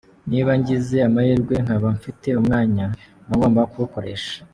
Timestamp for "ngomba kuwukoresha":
3.37-4.35